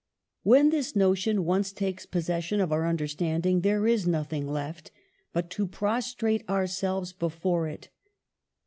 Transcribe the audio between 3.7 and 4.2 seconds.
is